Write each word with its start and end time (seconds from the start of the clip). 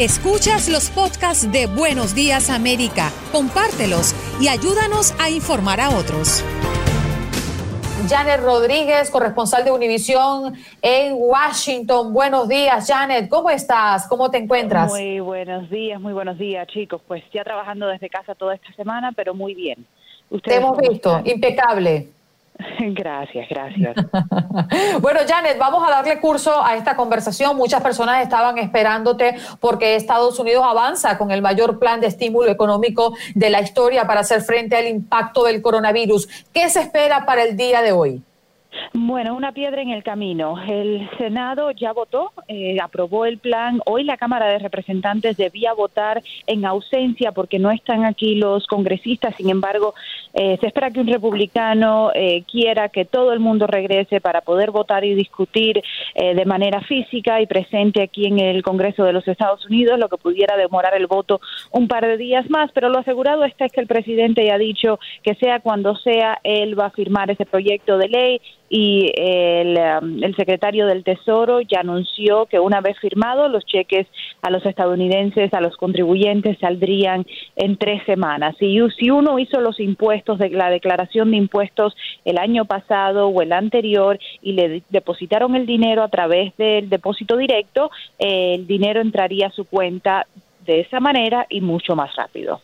Escuchas 0.00 0.68
los 0.68 0.90
podcasts 0.90 1.52
de 1.52 1.68
Buenos 1.68 2.16
Días 2.16 2.50
América, 2.50 3.12
compártelos 3.30 4.12
y 4.40 4.48
ayúdanos 4.48 5.14
a 5.20 5.30
informar 5.30 5.80
a 5.80 5.90
otros. 5.90 6.44
Janet 8.08 8.40
Rodríguez, 8.40 9.08
corresponsal 9.08 9.64
de 9.64 9.70
Univisión 9.70 10.54
en 10.82 11.14
Washington. 11.16 12.12
Buenos 12.12 12.48
días, 12.48 12.88
Janet. 12.88 13.28
¿Cómo 13.28 13.50
estás? 13.50 14.08
¿Cómo 14.08 14.32
te 14.32 14.38
encuentras? 14.38 14.90
Muy 14.90 15.20
buenos 15.20 15.70
días, 15.70 16.00
muy 16.00 16.12
buenos 16.12 16.38
días, 16.38 16.66
chicos. 16.66 17.00
Pues 17.06 17.22
ya 17.32 17.44
trabajando 17.44 17.86
desde 17.86 18.10
casa 18.10 18.34
toda 18.34 18.56
esta 18.56 18.72
semana, 18.74 19.12
pero 19.12 19.32
muy 19.32 19.54
bien. 19.54 19.86
te 20.42 20.56
hemos 20.56 20.76
visto, 20.76 21.22
impecable. 21.24 22.08
Gracias, 22.78 23.48
gracias. 23.48 23.96
bueno, 25.00 25.20
Janet, 25.26 25.58
vamos 25.58 25.86
a 25.86 25.90
darle 25.90 26.20
curso 26.20 26.64
a 26.64 26.76
esta 26.76 26.96
conversación. 26.96 27.56
Muchas 27.56 27.82
personas 27.82 28.22
estaban 28.22 28.58
esperándote 28.58 29.34
porque 29.60 29.96
Estados 29.96 30.38
Unidos 30.38 30.64
avanza 30.64 31.18
con 31.18 31.30
el 31.30 31.42
mayor 31.42 31.78
plan 31.78 32.00
de 32.00 32.06
estímulo 32.06 32.50
económico 32.50 33.14
de 33.34 33.50
la 33.50 33.60
historia 33.60 34.06
para 34.06 34.20
hacer 34.20 34.42
frente 34.42 34.76
al 34.76 34.86
impacto 34.86 35.44
del 35.44 35.62
coronavirus. 35.62 36.28
¿Qué 36.52 36.68
se 36.70 36.80
espera 36.80 37.26
para 37.26 37.42
el 37.42 37.56
día 37.56 37.82
de 37.82 37.92
hoy? 37.92 38.22
Bueno, 38.92 39.34
una 39.34 39.52
piedra 39.52 39.82
en 39.82 39.90
el 39.90 40.02
camino. 40.02 40.56
El 40.62 41.08
Senado 41.18 41.70
ya 41.72 41.92
votó, 41.92 42.32
eh, 42.48 42.76
aprobó 42.80 43.26
el 43.26 43.38
plan. 43.38 43.80
Hoy 43.86 44.04
la 44.04 44.16
Cámara 44.16 44.46
de 44.46 44.58
Representantes 44.58 45.36
debía 45.36 45.72
votar 45.72 46.22
en 46.46 46.64
ausencia 46.64 47.32
porque 47.32 47.58
no 47.58 47.70
están 47.70 48.04
aquí 48.04 48.34
los 48.36 48.66
congresistas. 48.66 49.34
Sin 49.36 49.50
embargo, 49.50 49.94
eh, 50.32 50.58
se 50.60 50.66
espera 50.66 50.90
que 50.90 51.00
un 51.00 51.08
republicano 51.08 52.10
eh, 52.14 52.44
quiera 52.50 52.88
que 52.88 53.04
todo 53.04 53.32
el 53.32 53.40
mundo 53.40 53.66
regrese 53.66 54.20
para 54.20 54.40
poder 54.40 54.70
votar 54.70 55.04
y 55.04 55.14
discutir 55.14 55.82
de 56.14 56.44
manera 56.44 56.80
física 56.80 57.40
y 57.40 57.46
presente 57.46 58.02
aquí 58.02 58.26
en 58.26 58.38
el 58.38 58.62
Congreso 58.62 59.04
de 59.04 59.12
los 59.12 59.26
Estados 59.26 59.64
Unidos, 59.66 59.98
lo 59.98 60.08
que 60.08 60.16
pudiera 60.16 60.56
demorar 60.56 60.94
el 60.94 61.06
voto 61.06 61.40
un 61.72 61.88
par 61.88 62.06
de 62.06 62.16
días 62.16 62.48
más. 62.50 62.70
Pero 62.72 62.88
lo 62.88 62.98
asegurado 62.98 63.44
está 63.44 63.66
es 63.66 63.72
que 63.72 63.80
el 63.80 63.86
presidente 63.86 64.44
ya 64.44 64.54
ha 64.54 64.58
dicho 64.58 64.98
que 65.22 65.34
sea 65.34 65.60
cuando 65.60 65.96
sea, 65.96 66.38
él 66.44 66.78
va 66.78 66.86
a 66.86 66.90
firmar 66.90 67.30
ese 67.30 67.46
proyecto 67.46 67.98
de 67.98 68.08
ley 68.08 68.40
y 68.76 69.04
um, 69.20 70.24
el, 70.24 70.34
secretario 70.34 70.86
del 70.86 71.04
Tesoro 71.04 71.60
ya 71.60 71.78
anunció 71.78 72.46
que 72.46 72.58
una 72.58 72.80
vez 72.80 72.98
firmado 72.98 73.46
los 73.46 73.64
cheques 73.64 74.08
a 74.42 74.50
los 74.50 74.66
estadounidenses, 74.66 75.54
a 75.54 75.60
los 75.60 75.76
contribuyentes 75.76 76.58
saldrían 76.58 77.24
en 77.54 77.76
tres 77.76 78.02
semanas. 78.04 78.56
Si, 78.58 78.76
si 78.98 79.10
uno 79.10 79.38
hizo 79.38 79.60
los 79.60 79.78
impuestos 79.78 80.40
de 80.40 80.50
la 80.50 80.70
declaración 80.70 81.30
de 81.30 81.36
impuestos 81.36 81.94
el 82.24 82.36
año 82.36 82.64
pasado 82.64 83.28
o 83.28 83.42
el 83.42 83.52
anterior 83.52 84.18
y 84.42 84.54
le 84.54 84.82
depositaron 84.90 85.54
el 85.54 85.66
dinero 85.66 86.02
a 86.02 86.08
través 86.08 86.56
del 86.56 86.90
depósito 86.90 87.36
directo, 87.36 87.92
el 88.18 88.66
dinero 88.66 89.00
entraría 89.00 89.46
a 89.46 89.52
su 89.52 89.66
cuenta 89.66 90.26
de 90.66 90.80
esa 90.80 90.98
manera 90.98 91.46
y 91.48 91.60
mucho 91.60 91.94
más 91.94 92.12
rápido. 92.16 92.60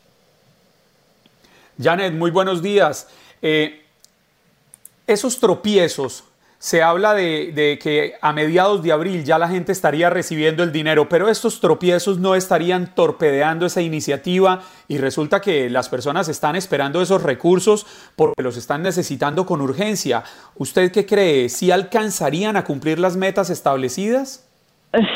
Janet, 1.80 2.14
muy 2.14 2.32
buenos 2.32 2.62
días. 2.62 3.08
Eh, 3.40 3.84
esos 5.12 5.38
tropiezos, 5.38 6.24
se 6.60 6.82
habla 6.82 7.14
de, 7.14 7.78
que 7.82 8.16
a 8.20 8.34
mediados 8.34 8.82
de 8.82 8.92
abril 8.92 9.24
ya 9.24 9.38
la 9.38 9.48
gente 9.48 9.72
estaría 9.72 10.10
recibiendo 10.10 10.62
el 10.62 10.72
dinero, 10.72 11.08
pero 11.08 11.30
estos 11.30 11.58
tropiezos 11.58 12.18
no 12.18 12.34
estarían 12.34 12.94
torpedeando 12.94 13.64
esa 13.64 13.80
iniciativa 13.80 14.62
y 14.86 14.98
resulta 14.98 15.40
que 15.40 15.70
las 15.70 15.88
personas 15.88 16.28
están 16.28 16.56
esperando 16.56 17.00
esos 17.00 17.22
recursos 17.22 17.86
porque 18.14 18.42
los 18.42 18.58
están 18.58 18.82
necesitando 18.82 19.46
con 19.46 19.62
urgencia. 19.62 20.22
¿Usted 20.54 20.92
qué 20.92 21.06
cree? 21.06 21.48
¿Si 21.48 21.70
alcanzarían 21.70 22.58
a 22.58 22.64
cumplir 22.64 22.98
las 22.98 23.16
metas 23.16 23.48
establecidas? 23.48 24.49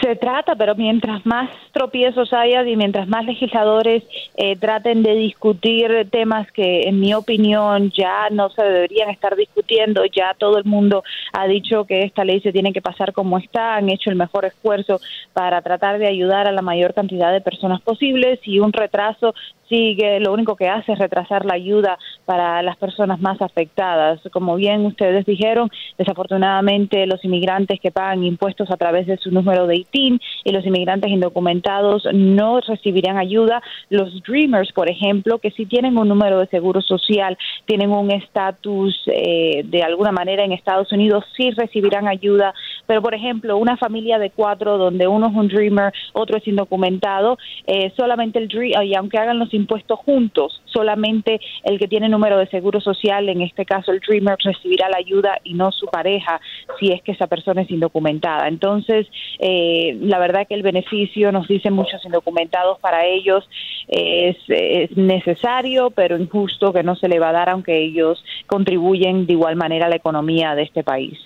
Se 0.02 0.14
trata, 0.14 0.54
pero 0.54 0.76
mientras 0.76 1.26
más 1.26 1.50
tropiezos 1.72 2.32
haya 2.32 2.62
y 2.64 2.76
mientras 2.76 3.08
más 3.08 3.24
legisladores 3.24 4.04
eh, 4.36 4.54
traten 4.54 5.02
de 5.02 5.14
discutir 5.16 6.08
temas 6.12 6.50
que, 6.52 6.82
en 6.82 7.00
mi 7.00 7.12
opinión, 7.12 7.90
ya 7.90 8.30
no 8.30 8.50
se 8.50 8.62
deberían 8.62 9.10
estar 9.10 9.34
discutiendo, 9.34 10.04
ya 10.04 10.32
todo 10.38 10.58
el 10.58 10.64
mundo 10.64 11.02
ha 11.32 11.48
dicho 11.48 11.86
que 11.86 12.02
esta 12.02 12.24
ley 12.24 12.40
se 12.40 12.52
tiene 12.52 12.72
que 12.72 12.82
pasar 12.82 13.12
como 13.12 13.36
está, 13.36 13.74
han 13.74 13.90
hecho 13.90 14.10
el 14.10 14.16
mejor 14.16 14.44
esfuerzo 14.44 15.00
para 15.32 15.60
tratar 15.60 15.98
de 15.98 16.06
ayudar 16.06 16.46
a 16.46 16.52
la 16.52 16.62
mayor 16.62 16.94
cantidad 16.94 17.32
de 17.32 17.40
personas 17.40 17.80
posibles 17.80 18.38
y 18.44 18.60
un 18.60 18.72
retraso 18.72 19.34
sigue, 19.74 20.20
lo 20.20 20.32
único 20.32 20.54
que 20.54 20.68
hace 20.68 20.92
es 20.92 20.98
retrasar 20.98 21.44
la 21.44 21.54
ayuda 21.54 21.98
para 22.24 22.62
las 22.62 22.76
personas 22.76 23.20
más 23.20 23.40
afectadas. 23.42 24.20
Como 24.32 24.54
bien 24.54 24.86
ustedes 24.86 25.26
dijeron, 25.26 25.70
desafortunadamente 25.98 27.06
los 27.06 27.24
inmigrantes 27.24 27.80
que 27.80 27.90
pagan 27.90 28.22
impuestos 28.24 28.70
a 28.70 28.76
través 28.76 29.06
de 29.06 29.16
su 29.16 29.30
número 29.30 29.66
de 29.66 29.76
ITIN 29.76 30.20
y 30.44 30.52
los 30.52 30.64
inmigrantes 30.64 31.10
indocumentados 31.10 32.06
no 32.12 32.60
recibirán 32.60 33.18
ayuda. 33.18 33.62
Los 33.90 34.22
Dreamers, 34.22 34.72
por 34.72 34.88
ejemplo, 34.88 35.38
que 35.38 35.50
sí 35.50 35.66
tienen 35.66 35.98
un 35.98 36.08
número 36.08 36.38
de 36.38 36.46
seguro 36.46 36.80
social, 36.80 37.36
tienen 37.66 37.90
un 37.90 38.10
estatus 38.12 38.94
eh, 39.06 39.62
de 39.64 39.82
alguna 39.82 40.12
manera 40.12 40.44
en 40.44 40.52
Estados 40.52 40.92
Unidos, 40.92 41.24
sí 41.36 41.50
recibirán 41.50 42.06
ayuda. 42.06 42.54
Pero, 42.86 43.02
por 43.02 43.14
ejemplo, 43.14 43.56
una 43.56 43.76
familia 43.76 44.18
de 44.18 44.30
cuatro 44.30 44.78
donde 44.78 45.06
uno 45.06 45.28
es 45.28 45.34
un 45.34 45.48
Dreamer, 45.48 45.92
otro 46.12 46.36
es 46.36 46.46
indocumentado, 46.46 47.38
eh, 47.66 47.92
solamente 47.96 48.38
el 48.38 48.48
Dream, 48.48 48.82
y 48.84 48.94
aunque 48.94 49.18
hagan 49.18 49.38
los 49.38 49.52
impuestos 49.54 49.98
juntos, 50.00 50.62
solamente 50.66 51.40
el 51.64 51.78
que 51.78 51.88
tiene 51.88 52.08
número 52.08 52.38
de 52.38 52.46
seguro 52.48 52.80
social, 52.80 53.28
en 53.28 53.42
este 53.42 53.64
caso 53.64 53.92
el 53.92 54.00
Dreamer, 54.00 54.36
recibirá 54.42 54.88
la 54.88 54.98
ayuda 54.98 55.38
y 55.44 55.54
no 55.54 55.72
su 55.72 55.86
pareja 55.86 56.40
si 56.78 56.92
es 56.92 57.02
que 57.02 57.12
esa 57.12 57.26
persona 57.26 57.62
es 57.62 57.70
indocumentada. 57.70 58.48
Entonces, 58.48 59.06
eh, 59.38 59.96
la 60.00 60.18
verdad 60.18 60.46
que 60.46 60.54
el 60.54 60.62
beneficio, 60.62 61.32
nos 61.32 61.48
dicen 61.48 61.72
muchos 61.74 62.04
indocumentados, 62.04 62.78
para 62.80 63.06
ellos 63.06 63.48
es, 63.88 64.36
es 64.48 64.96
necesario, 64.96 65.90
pero 65.90 66.18
injusto 66.18 66.72
que 66.72 66.82
no 66.82 66.96
se 66.96 67.08
le 67.08 67.18
va 67.18 67.30
a 67.30 67.32
dar 67.32 67.50
aunque 67.50 67.78
ellos 67.78 68.22
contribuyen 68.46 69.26
de 69.26 69.32
igual 69.34 69.56
manera 69.56 69.86
a 69.86 69.88
la 69.88 69.96
economía 69.96 70.54
de 70.54 70.62
este 70.62 70.82
país. 70.82 71.18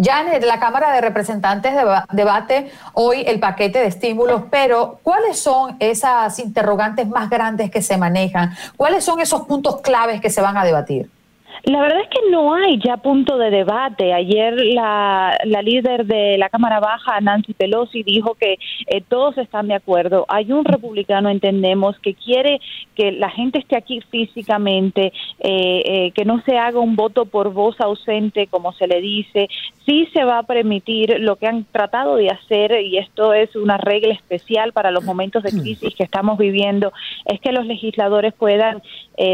Janet, 0.00 0.44
la 0.44 0.60
Cámara 0.60 0.92
de 0.92 1.00
Representantes 1.00 1.74
debate 2.12 2.70
hoy 2.94 3.24
el 3.26 3.40
paquete 3.40 3.80
de 3.80 3.86
estímulos, 3.86 4.42
pero 4.50 5.00
¿cuáles 5.02 5.38
son 5.40 5.76
esas 5.80 6.38
interrogantes 6.38 7.08
más 7.08 7.28
grandes 7.28 7.70
que 7.70 7.82
se 7.82 7.96
manejan? 7.96 8.50
¿Cuáles 8.76 9.04
son 9.04 9.20
esos 9.20 9.42
puntos 9.42 9.80
claves 9.80 10.20
que 10.20 10.30
se 10.30 10.40
van 10.40 10.56
a 10.56 10.64
debatir? 10.64 11.10
La 11.64 11.80
verdad 11.80 12.00
es 12.00 12.08
que 12.08 12.30
no 12.30 12.54
hay 12.54 12.78
ya 12.78 12.96
punto 12.98 13.36
de 13.36 13.50
debate. 13.50 14.12
Ayer 14.12 14.54
la, 14.54 15.36
la 15.44 15.62
líder 15.62 16.06
de 16.06 16.38
la 16.38 16.48
Cámara 16.48 16.80
Baja, 16.80 17.20
Nancy 17.20 17.52
Pelosi, 17.52 18.02
dijo 18.02 18.34
que 18.34 18.58
eh, 18.86 19.02
todos 19.06 19.36
están 19.38 19.68
de 19.68 19.74
acuerdo. 19.74 20.24
Hay 20.28 20.52
un 20.52 20.64
republicano, 20.64 21.28
entendemos, 21.28 21.98
que 21.98 22.14
quiere 22.14 22.60
que 22.94 23.12
la 23.12 23.30
gente 23.30 23.58
esté 23.58 23.76
aquí 23.76 24.00
físicamente, 24.10 25.12
eh, 25.40 25.82
eh, 25.84 26.12
que 26.12 26.24
no 26.24 26.40
se 26.42 26.58
haga 26.58 26.78
un 26.78 26.96
voto 26.96 27.26
por 27.26 27.52
voz 27.52 27.80
ausente, 27.80 28.46
como 28.46 28.72
se 28.72 28.86
le 28.86 29.00
dice. 29.00 29.48
Sí 29.88 30.06
se 30.12 30.22
va 30.22 30.40
a 30.40 30.42
permitir 30.42 31.16
lo 31.18 31.36
que 31.36 31.46
han 31.46 31.64
tratado 31.64 32.16
de 32.16 32.28
hacer, 32.28 32.78
y 32.82 32.98
esto 32.98 33.32
es 33.32 33.56
una 33.56 33.78
regla 33.78 34.12
especial 34.12 34.74
para 34.74 34.90
los 34.90 35.02
momentos 35.02 35.42
de 35.42 35.50
crisis 35.50 35.94
que 35.94 36.04
estamos 36.04 36.36
viviendo, 36.36 36.92
es 37.24 37.40
que 37.40 37.52
los 37.52 37.64
legisladores 37.64 38.34
puedan 38.34 38.82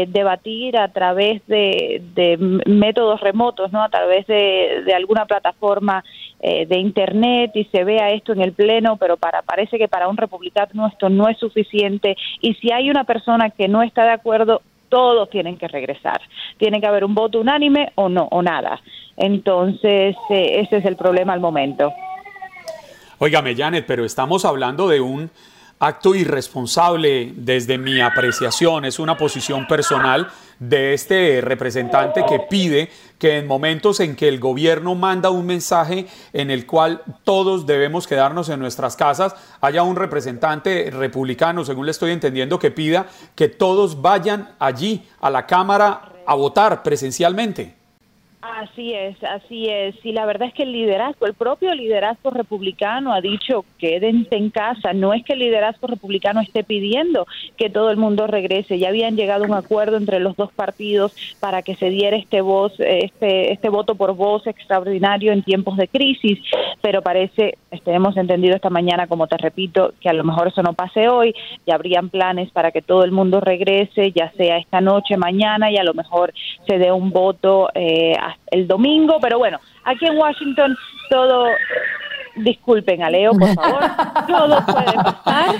debatir 0.07 0.77
a 0.77 0.87
través 0.87 1.45
de 1.47 2.01
de 2.15 2.37
métodos 2.65 3.19
remotos, 3.21 3.71
¿no? 3.71 3.83
A 3.83 3.89
través 3.89 4.25
de, 4.27 4.83
de 4.85 4.93
alguna 4.93 5.25
plataforma 5.25 6.03
eh, 6.39 6.65
de 6.65 6.77
internet 6.77 7.51
y 7.55 7.65
se 7.65 7.83
vea 7.83 8.11
esto 8.11 8.33
en 8.33 8.41
el 8.41 8.53
pleno, 8.53 8.97
pero 8.97 9.17
para 9.17 9.41
parece 9.41 9.77
que 9.77 9.87
para 9.87 10.07
un 10.07 10.17
republicano 10.17 10.87
esto 10.87 11.09
no 11.09 11.27
es 11.27 11.37
suficiente 11.37 12.15
y 12.41 12.53
si 12.55 12.71
hay 12.71 12.89
una 12.89 13.03
persona 13.03 13.49
que 13.49 13.67
no 13.67 13.81
está 13.81 14.03
de 14.03 14.11
acuerdo, 14.11 14.61
todos 14.95 15.29
tienen 15.29 15.57
que 15.57 15.67
regresar. 15.67 16.21
Tiene 16.57 16.79
que 16.79 16.87
haber 16.87 17.03
un 17.03 17.13
voto 17.13 17.41
unánime 17.41 17.91
o 17.95 18.07
no 18.07 18.29
o 18.31 18.41
nada. 18.41 18.79
Entonces, 19.17 20.15
eh, 20.29 20.61
ese 20.61 20.77
es 20.77 20.85
el 20.85 20.95
problema 20.95 21.33
al 21.33 21.41
momento. 21.41 21.91
Óigame, 23.19 23.57
Janet, 23.57 23.83
pero 23.85 24.05
estamos 24.05 24.45
hablando 24.45 24.87
de 24.87 25.01
un 25.01 25.29
acto 25.79 26.15
irresponsable 26.15 27.33
desde 27.35 27.77
mi 27.77 27.99
apreciación, 27.99 28.85
es 28.85 28.99
una 28.99 29.17
posición 29.17 29.67
personal 29.67 30.29
de 30.59 30.93
este 30.93 31.41
representante 31.41 32.23
que 32.27 32.39
pide 32.39 32.89
que 33.19 33.37
en 33.37 33.47
momentos 33.47 33.99
en 33.99 34.15
que 34.15 34.29
el 34.29 34.39
gobierno 34.39 34.95
manda 34.95 35.29
un 35.29 35.45
mensaje 35.45 36.07
en 36.31 36.49
el 36.49 36.65
cual 36.65 37.03
todos 37.23 37.65
debemos 37.65 38.07
quedarnos 38.07 38.49
en 38.49 38.59
nuestras 38.59 38.95
casas, 38.95 39.35
haya 39.61 39.83
un 39.83 39.95
representante 39.95 40.89
republicano, 40.91 41.65
según 41.65 41.85
le 41.85 41.91
estoy 41.91 42.11
entendiendo, 42.11 42.57
que 42.57 42.71
pida 42.71 43.07
que 43.35 43.49
todos 43.49 44.01
vayan 44.01 44.55
allí 44.59 45.05
a 45.19 45.29
la 45.29 45.45
Cámara 45.45 46.13
a 46.25 46.35
votar 46.35 46.83
presencialmente. 46.83 47.74
Así 48.53 48.93
es, 48.93 49.17
así 49.23 49.67
es. 49.69 49.95
Y 50.03 50.11
la 50.11 50.25
verdad 50.25 50.49
es 50.49 50.53
que 50.53 50.63
el 50.63 50.71
liderazgo, 50.71 51.25
el 51.25 51.33
propio 51.33 51.73
liderazgo 51.73 52.29
republicano 52.29 53.11
ha 53.11 53.19
dicho 53.19 53.65
quédense 53.79 54.35
en 54.35 54.51
casa. 54.51 54.93
No 54.93 55.13
es 55.13 55.23
que 55.23 55.33
el 55.33 55.39
liderazgo 55.39 55.87
republicano 55.87 56.41
esté 56.41 56.63
pidiendo 56.63 57.25
que 57.57 57.71
todo 57.71 57.89
el 57.89 57.97
mundo 57.97 58.27
regrese. 58.27 58.77
Ya 58.77 58.89
habían 58.89 59.15
llegado 59.15 59.45
a 59.45 59.47
un 59.47 59.53
acuerdo 59.55 59.97
entre 59.97 60.19
los 60.19 60.35
dos 60.35 60.51
partidos 60.53 61.15
para 61.39 61.63
que 61.63 61.75
se 61.75 61.89
diera 61.89 62.17
este 62.17 62.41
voz, 62.41 62.73
este, 62.77 63.51
este 63.51 63.69
voto 63.69 63.95
por 63.95 64.15
voz 64.15 64.45
extraordinario 64.45 65.31
en 65.31 65.41
tiempos 65.41 65.75
de 65.77 65.87
crisis. 65.87 66.39
Pero 66.81 67.01
parece, 67.01 67.57
este, 67.71 67.93
hemos 67.93 68.15
entendido 68.15 68.55
esta 68.55 68.69
mañana, 68.69 69.07
como 69.07 69.25
te 69.25 69.37
repito, 69.37 69.93
que 69.99 70.09
a 70.09 70.13
lo 70.13 70.23
mejor 70.23 70.49
eso 70.49 70.61
no 70.61 70.73
pase 70.73 71.09
hoy. 71.09 71.33
Ya 71.65 71.73
habrían 71.75 72.09
planes 72.09 72.51
para 72.51 72.71
que 72.71 72.83
todo 72.83 73.03
el 73.05 73.11
mundo 73.11 73.39
regrese, 73.39 74.11
ya 74.11 74.31
sea 74.33 74.57
esta 74.57 74.81
noche, 74.81 75.17
mañana, 75.17 75.71
y 75.71 75.77
a 75.77 75.83
lo 75.83 75.95
mejor 75.95 76.31
se 76.67 76.77
dé 76.77 76.91
un 76.91 77.09
voto 77.09 77.69
eh, 77.73 78.15
el 78.47 78.67
domingo, 78.67 79.17
pero 79.21 79.37
bueno, 79.37 79.59
aquí 79.83 80.05
en 80.05 80.17
Washington 80.17 80.75
todo, 81.09 81.47
disculpen 82.35 83.03
a 83.03 83.09
Leo, 83.09 83.31
por 83.31 83.53
favor, 83.53 83.81
todo 84.27 84.65
puede 84.65 84.93
pasar. 84.93 85.55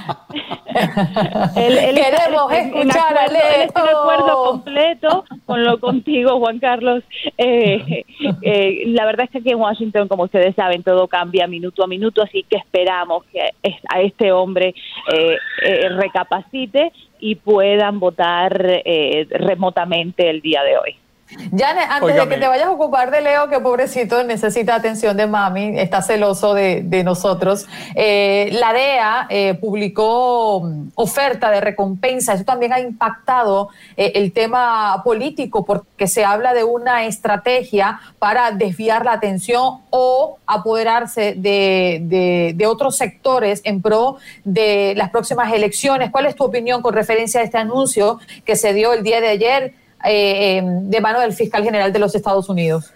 Queremos 1.55 2.51
escuchar 2.51 3.17
a 3.17 3.27
Leo. 3.27 3.63
Él 3.63 3.69
acuerdo 3.71 4.43
completo 4.51 5.25
con 5.45 5.63
lo 5.63 5.79
contigo, 5.79 6.37
Juan 6.39 6.59
Carlos. 6.59 7.03
Eh, 7.37 8.05
eh, 8.41 8.83
la 8.87 9.05
verdad 9.05 9.25
es 9.25 9.31
que 9.31 9.37
aquí 9.39 9.51
en 9.51 9.59
Washington, 9.59 10.07
como 10.07 10.23
ustedes 10.23 10.55
saben, 10.55 10.83
todo 10.83 11.07
cambia 11.07 11.47
minuto 11.47 11.83
a 11.83 11.87
minuto, 11.87 12.21
así 12.21 12.43
que 12.43 12.57
esperamos 12.57 13.23
que 13.25 13.41
a 13.89 14.01
este 14.01 14.31
hombre 14.31 14.75
eh, 15.13 15.37
recapacite 15.89 16.91
y 17.19 17.35
puedan 17.35 17.99
votar 17.99 18.53
remotamente 19.29 20.29
el 20.29 20.41
día 20.41 20.63
de 20.63 20.77
hoy. 20.77 20.95
Janet, 21.27 21.87
antes 21.89 22.15
de 22.15 22.29
que 22.29 22.37
te 22.37 22.47
vayas 22.47 22.67
a 22.67 22.71
ocupar 22.71 23.09
de 23.09 23.19
Leo, 23.19 23.49
que 23.49 23.59
pobrecito 23.59 24.23
necesita 24.23 24.75
atención 24.75 25.17
de 25.17 25.25
mami, 25.25 25.79
está 25.79 26.03
celoso 26.03 26.53
de, 26.53 27.03
nosotros, 27.03 27.65
eh, 27.95 28.49
la 28.53 28.73
DEA 28.73 29.27
eh, 29.29 29.53
publicó 29.55 30.61
mm, 30.63 30.89
oferta 30.93 31.49
de 31.49 31.61
recompensa. 31.61 32.33
Eso 32.33 32.43
también 32.43 32.73
ha 32.73 32.79
impactado 32.79 33.69
eh, 33.97 34.11
el 34.15 34.33
tema 34.33 35.01
político 35.03 35.65
porque 35.65 36.07
se 36.07 36.23
habla 36.23 36.53
de 36.53 36.63
una 36.63 37.05
estrategia 37.05 37.99
para 38.19 38.51
desviar 38.51 39.03
la 39.03 39.13
atención 39.13 39.79
o 39.89 40.37
apoderarse 40.45 41.33
de, 41.35 42.53
de 42.55 42.67
otros 42.67 42.97
sectores 42.97 43.61
en 43.63 43.81
pro 43.81 44.17
de 44.43 44.93
las 44.95 45.09
próximas 45.09 45.51
elecciones. 45.51 46.11
¿Cuál 46.11 46.27
es 46.27 46.35
tu 46.35 46.43
opinión 46.43 46.83
con 46.83 46.93
referencia 46.93 47.41
a 47.41 47.43
este 47.43 47.57
anuncio 47.57 48.19
que 48.45 48.55
se 48.55 48.73
dio 48.73 48.93
el 48.93 49.03
día 49.03 49.21
de 49.21 49.29
ayer? 49.29 49.84
Eh, 50.07 50.61
de 50.63 51.01
mano 51.01 51.19
del 51.19 51.33
fiscal 51.33 51.63
general 51.63 51.91
de 51.91 51.99
los 51.99 52.13
Estados 52.13 52.47
Unidos 52.47 52.93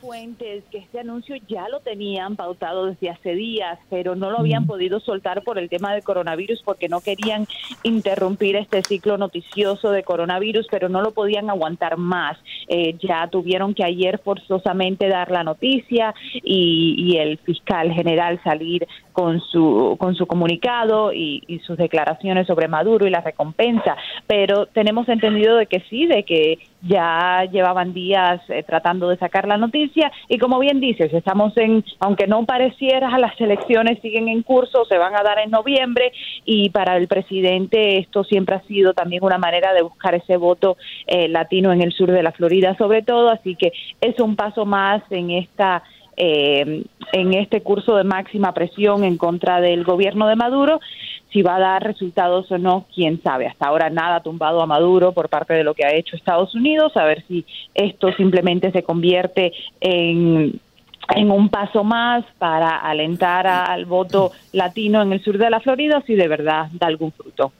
fuentes 0.00 0.64
que 0.70 0.78
este 0.78 1.00
anuncio 1.00 1.36
ya 1.48 1.68
lo 1.68 1.80
tenían 1.80 2.36
pautado 2.36 2.86
desde 2.86 3.10
hace 3.10 3.34
días, 3.34 3.78
pero 3.90 4.14
no 4.14 4.30
lo 4.30 4.38
habían 4.38 4.66
podido 4.66 5.00
soltar 5.00 5.42
por 5.42 5.58
el 5.58 5.68
tema 5.68 5.92
del 5.92 6.02
coronavirus 6.02 6.62
porque 6.64 6.88
no 6.88 7.00
querían 7.00 7.46
interrumpir 7.82 8.56
este 8.56 8.82
ciclo 8.82 9.18
noticioso 9.18 9.90
de 9.90 10.02
coronavirus, 10.02 10.66
pero 10.70 10.88
no 10.88 11.02
lo 11.02 11.12
podían 11.12 11.50
aguantar 11.50 11.96
más. 11.96 12.38
Eh, 12.68 12.96
ya 13.00 13.26
tuvieron 13.28 13.74
que 13.74 13.84
ayer 13.84 14.18
forzosamente 14.18 15.08
dar 15.08 15.30
la 15.30 15.44
noticia 15.44 16.14
y, 16.34 16.94
y, 16.98 17.18
el 17.18 17.38
fiscal 17.38 17.92
general 17.92 18.40
salir 18.44 18.86
con 19.12 19.40
su 19.40 19.96
con 19.98 20.14
su 20.14 20.26
comunicado 20.26 21.12
y, 21.12 21.42
y 21.46 21.58
sus 21.60 21.76
declaraciones 21.76 22.46
sobre 22.46 22.68
Maduro 22.68 23.06
y 23.06 23.10
la 23.10 23.20
recompensa. 23.20 23.96
Pero 24.26 24.66
tenemos 24.66 25.08
entendido 25.08 25.56
de 25.56 25.66
que 25.66 25.80
sí, 25.88 26.06
de 26.06 26.22
que 26.22 26.58
ya 26.82 27.44
llevaban 27.50 27.92
días 27.92 28.40
eh, 28.48 28.62
tratando 28.62 29.08
de 29.08 29.16
sacar 29.16 29.48
la 29.48 29.56
noticia. 29.56 30.12
Y 30.28 30.38
como 30.38 30.58
bien 30.58 30.80
dices, 30.80 31.12
estamos 31.12 31.56
en, 31.56 31.84
aunque 32.00 32.26
no 32.26 32.44
pareciera, 32.44 33.18
las 33.18 33.40
elecciones 33.40 34.00
siguen 34.00 34.28
en 34.28 34.42
curso, 34.42 34.84
se 34.84 34.98
van 34.98 35.14
a 35.16 35.22
dar 35.22 35.38
en 35.38 35.50
noviembre 35.50 36.12
y 36.44 36.70
para 36.70 36.96
el 36.96 37.08
presidente 37.08 37.98
esto 37.98 38.24
siempre 38.24 38.56
ha 38.56 38.62
sido 38.62 38.94
también 38.94 39.24
una 39.24 39.38
manera 39.38 39.72
de 39.72 39.82
buscar 39.82 40.14
ese 40.14 40.36
voto 40.36 40.76
eh, 41.06 41.28
latino 41.28 41.72
en 41.72 41.82
el 41.82 41.92
sur 41.92 42.10
de 42.10 42.22
la 42.22 42.32
Florida 42.32 42.76
sobre 42.76 43.02
todo, 43.02 43.30
así 43.30 43.56
que 43.56 43.72
es 44.00 44.18
un 44.20 44.36
paso 44.36 44.64
más 44.64 45.02
en 45.10 45.30
esta 45.30 45.82
eh, 46.18 46.84
en 47.12 47.34
este 47.34 47.62
curso 47.62 47.96
de 47.96 48.04
máxima 48.04 48.52
presión 48.52 49.04
en 49.04 49.16
contra 49.16 49.60
del 49.60 49.84
gobierno 49.84 50.26
de 50.26 50.36
Maduro 50.36 50.80
si 51.32 51.42
va 51.42 51.56
a 51.56 51.60
dar 51.60 51.82
resultados 51.82 52.50
o 52.50 52.58
no, 52.58 52.86
quién 52.94 53.22
sabe. 53.22 53.46
Hasta 53.46 53.66
ahora 53.66 53.90
nada 53.90 54.16
ha 54.16 54.22
tumbado 54.22 54.62
a 54.62 54.66
Maduro 54.66 55.12
por 55.12 55.28
parte 55.28 55.54
de 55.54 55.62
lo 55.62 55.74
que 55.74 55.84
ha 55.84 55.94
hecho 55.94 56.16
Estados 56.16 56.54
Unidos, 56.54 56.96
a 56.96 57.04
ver 57.04 57.22
si 57.28 57.44
esto 57.74 58.12
simplemente 58.12 58.72
se 58.72 58.82
convierte 58.82 59.52
en 59.80 60.60
en 61.14 61.30
un 61.30 61.48
paso 61.48 61.84
más 61.84 62.24
para 62.38 62.76
alentar 62.76 63.46
al 63.46 63.86
voto 63.86 64.32
latino 64.52 65.00
en 65.00 65.12
el 65.12 65.22
sur 65.22 65.38
de 65.38 65.48
la 65.48 65.60
Florida, 65.60 66.02
si 66.06 66.14
de 66.14 66.28
verdad 66.28 66.68
da 66.72 66.86
algún 66.86 67.12
fruto. 67.12 67.52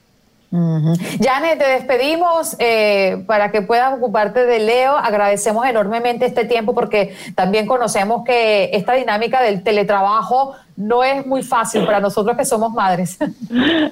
Janet, 0.50 1.58
te 1.58 1.68
despedimos 1.68 2.56
eh, 2.58 3.22
para 3.26 3.50
que 3.50 3.60
puedas 3.60 3.92
ocuparte 3.94 4.46
de 4.46 4.58
Leo. 4.60 4.96
Agradecemos 4.96 5.66
enormemente 5.66 6.24
este 6.24 6.46
tiempo 6.46 6.74
porque 6.74 7.14
también 7.34 7.66
conocemos 7.66 8.24
que 8.24 8.70
esta 8.72 8.94
dinámica 8.94 9.42
del 9.42 9.62
teletrabajo 9.62 10.54
no 10.76 11.04
es 11.04 11.26
muy 11.26 11.42
fácil 11.42 11.84
para 11.84 12.00
nosotros 12.00 12.36
que 12.36 12.44
somos 12.44 12.72
madres. 12.72 13.18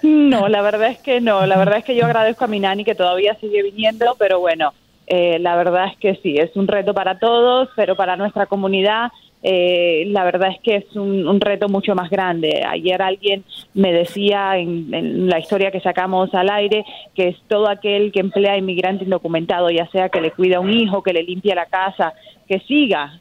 No, 0.02 0.48
la 0.48 0.62
verdad 0.62 0.88
es 0.88 0.98
que 0.98 1.20
no. 1.20 1.46
La 1.46 1.56
verdad 1.56 1.78
es 1.78 1.84
que 1.84 1.94
yo 1.94 2.04
agradezco 2.04 2.44
a 2.44 2.48
mi 2.48 2.60
nani 2.60 2.84
que 2.84 2.94
todavía 2.94 3.36
sigue 3.40 3.62
viniendo, 3.62 4.16
pero 4.18 4.40
bueno, 4.40 4.72
eh, 5.06 5.38
la 5.38 5.56
verdad 5.56 5.86
es 5.86 5.98
que 5.98 6.16
sí, 6.22 6.36
es 6.36 6.54
un 6.56 6.66
reto 6.66 6.92
para 6.94 7.18
todos, 7.18 7.68
pero 7.76 7.96
para 7.96 8.16
nuestra 8.16 8.46
comunidad 8.46 9.10
eh, 9.48 10.06
la 10.08 10.24
verdad 10.24 10.50
es 10.50 10.60
que 10.60 10.74
es 10.74 10.96
un, 10.96 11.40
reto 11.40 11.68
mucho 11.68 11.94
más 11.94 12.10
grande. 12.10 12.64
Ayer 12.68 13.00
alguien 13.00 13.44
me 13.74 13.92
decía 13.92 14.58
en, 14.58 15.28
la 15.28 15.38
historia 15.38 15.70
que 15.70 15.78
sacamos 15.78 16.34
al 16.34 16.50
aire 16.50 16.84
que 17.14 17.28
es 17.28 17.36
todo 17.46 17.68
aquel 17.68 18.10
que 18.10 18.18
emplea 18.18 18.54
a 18.54 18.58
inmigrante 18.58 19.04
indocumentado, 19.04 19.70
ya 19.70 19.86
sea 19.90 20.08
que 20.08 20.20
le 20.20 20.32
cuida 20.32 20.56
a 20.56 20.60
un 20.60 20.72
hijo, 20.72 21.00
que 21.00 21.12
le 21.12 21.22
limpia 21.22 21.54
la 21.54 21.66
casa, 21.66 22.12
que 22.48 22.58
siga 22.66 23.20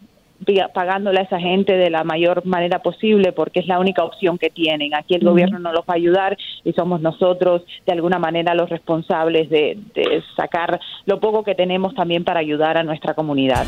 pagándole 0.74 1.20
a 1.20 1.24
esa 1.24 1.40
gente 1.40 1.78
de 1.78 1.92
la 1.92 2.04
mayor 2.04 2.44
manera 2.44 2.80
posible 2.80 3.32
porque 3.32 3.60
es 3.60 3.68
la 3.68 3.80
única 3.80 4.04
opción 4.04 4.40
que 4.40 4.50
tienen. 4.50 4.96
Aquí 4.96 5.14
el 5.14 5.24
gobierno 5.24 5.60
no 5.60 5.72
los 5.72 5.82
va 5.82 5.94
a 5.94 5.98
ayudar 5.98 6.38
y 6.64 6.74
somos 6.74 7.02
nosotros 7.02 7.62
de 7.86 7.94
alguna 7.94 8.18
manera 8.18 8.56
los 8.56 8.68
responsables 8.72 9.48
de 9.48 9.78
sacar 10.36 10.80
lo 11.06 11.20
poco 11.20 11.44
que 11.44 11.54
tenemos 11.54 11.94
también 11.94 12.24
para 12.24 12.40
ayudar 12.40 12.80
a 12.80 12.84
nuestra 12.84 13.14
comunidad. 13.14 13.68